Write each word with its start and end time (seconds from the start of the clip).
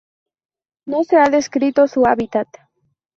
No 0.93 1.03
se 1.03 1.17
ha 1.17 1.29
descrito 1.29 1.87
su 1.87 2.07
hábitat. 2.07 2.47